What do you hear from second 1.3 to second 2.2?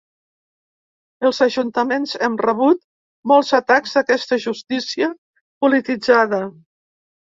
ajuntaments